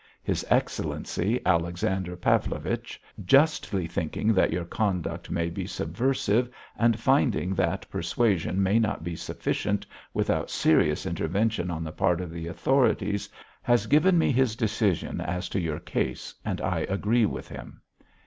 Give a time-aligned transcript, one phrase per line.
[0.23, 7.87] His Excellency Alexander Pavlovich, justly thinking that your conduct may be subversive, and finding that
[7.91, 13.29] persuasion may not be sufficient, without serious intervention on the part of the authorities,
[13.61, 17.79] has given me his decision as to your case, and I agree with him.'"